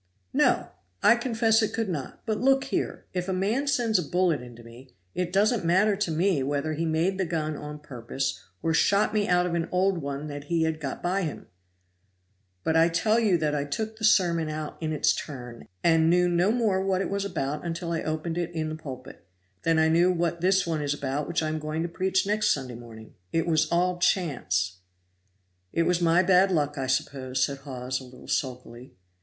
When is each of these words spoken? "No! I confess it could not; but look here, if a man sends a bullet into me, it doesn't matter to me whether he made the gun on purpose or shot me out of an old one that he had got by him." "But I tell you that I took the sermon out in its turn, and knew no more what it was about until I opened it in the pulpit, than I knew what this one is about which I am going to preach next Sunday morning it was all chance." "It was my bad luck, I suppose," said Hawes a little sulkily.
"No! 0.33 0.69
I 1.03 1.15
confess 1.15 1.61
it 1.61 1.75
could 1.75 1.87
not; 1.87 2.25
but 2.25 2.39
look 2.41 2.63
here, 2.63 3.05
if 3.13 3.29
a 3.29 3.33
man 3.33 3.67
sends 3.67 3.99
a 3.99 4.03
bullet 4.03 4.41
into 4.41 4.63
me, 4.63 4.95
it 5.13 5.31
doesn't 5.31 5.63
matter 5.63 5.95
to 5.95 6.09
me 6.09 6.41
whether 6.41 6.73
he 6.73 6.87
made 6.87 7.19
the 7.19 7.25
gun 7.27 7.55
on 7.55 7.77
purpose 7.77 8.43
or 8.63 8.73
shot 8.73 9.13
me 9.13 9.27
out 9.27 9.45
of 9.45 9.53
an 9.53 9.69
old 9.71 9.99
one 9.99 10.25
that 10.25 10.45
he 10.45 10.63
had 10.63 10.79
got 10.79 11.03
by 11.03 11.21
him." 11.21 11.45
"But 12.63 12.75
I 12.75 12.89
tell 12.89 13.19
you 13.19 13.37
that 13.37 13.53
I 13.53 13.63
took 13.63 13.97
the 13.97 14.03
sermon 14.03 14.49
out 14.49 14.75
in 14.81 14.91
its 14.91 15.13
turn, 15.13 15.67
and 15.83 16.09
knew 16.09 16.27
no 16.27 16.51
more 16.51 16.83
what 16.83 17.01
it 17.01 17.09
was 17.11 17.23
about 17.23 17.63
until 17.63 17.91
I 17.91 18.01
opened 18.01 18.39
it 18.39 18.49
in 18.55 18.69
the 18.69 18.75
pulpit, 18.75 19.27
than 19.61 19.77
I 19.77 19.87
knew 19.87 20.11
what 20.11 20.41
this 20.41 20.65
one 20.65 20.81
is 20.81 20.95
about 20.95 21.27
which 21.27 21.43
I 21.43 21.47
am 21.49 21.59
going 21.59 21.83
to 21.83 21.87
preach 21.87 22.25
next 22.25 22.49
Sunday 22.51 22.73
morning 22.73 23.13
it 23.31 23.45
was 23.45 23.69
all 23.71 23.99
chance." 23.99 24.77
"It 25.71 25.83
was 25.83 26.01
my 26.01 26.23
bad 26.23 26.51
luck, 26.51 26.75
I 26.75 26.87
suppose," 26.87 27.43
said 27.45 27.59
Hawes 27.59 27.99
a 27.99 28.03
little 28.05 28.27
sulkily. 28.27 28.95